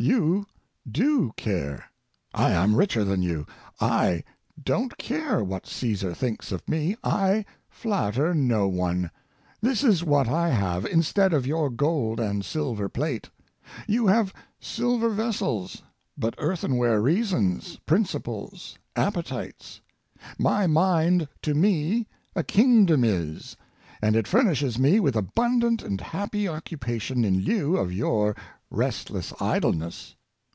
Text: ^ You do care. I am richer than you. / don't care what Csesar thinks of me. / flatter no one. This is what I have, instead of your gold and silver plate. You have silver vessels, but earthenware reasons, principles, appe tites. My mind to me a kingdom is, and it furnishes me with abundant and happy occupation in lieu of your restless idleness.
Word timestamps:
^ 0.00 0.04
You 0.06 0.44
do 0.90 1.32
care. 1.36 1.84
I 2.34 2.50
am 2.50 2.74
richer 2.74 3.04
than 3.04 3.22
you. 3.22 3.46
/ 3.66 3.80
don't 4.72 4.98
care 4.98 5.44
what 5.44 5.62
Csesar 5.66 6.16
thinks 6.16 6.50
of 6.50 6.68
me. 6.68 6.96
/ 7.34 7.68
flatter 7.68 8.34
no 8.34 8.66
one. 8.66 9.12
This 9.60 9.84
is 9.84 10.02
what 10.02 10.26
I 10.26 10.48
have, 10.48 10.84
instead 10.84 11.32
of 11.32 11.46
your 11.46 11.70
gold 11.70 12.18
and 12.18 12.44
silver 12.44 12.88
plate. 12.88 13.30
You 13.86 14.08
have 14.08 14.34
silver 14.58 15.10
vessels, 15.10 15.82
but 16.18 16.34
earthenware 16.38 17.00
reasons, 17.00 17.76
principles, 17.86 18.76
appe 18.96 19.22
tites. 19.24 19.80
My 20.40 20.66
mind 20.66 21.28
to 21.42 21.54
me 21.54 22.08
a 22.34 22.42
kingdom 22.42 23.04
is, 23.04 23.56
and 24.02 24.16
it 24.16 24.26
furnishes 24.26 24.76
me 24.76 24.98
with 24.98 25.14
abundant 25.14 25.82
and 25.84 26.00
happy 26.00 26.48
occupation 26.48 27.24
in 27.24 27.44
lieu 27.44 27.76
of 27.76 27.92
your 27.92 28.34
restless 28.70 29.32
idleness. 29.40 30.16